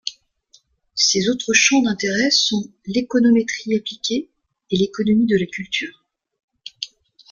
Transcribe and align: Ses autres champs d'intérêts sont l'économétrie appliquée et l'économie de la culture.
Ses 0.95 1.29
autres 1.29 1.53
champs 1.53 1.83
d'intérêts 1.83 2.31
sont 2.31 2.63
l'économétrie 2.87 3.75
appliquée 3.75 4.31
et 4.71 4.77
l'économie 4.77 5.27
de 5.27 5.37
la 5.37 5.45
culture. 5.45 6.03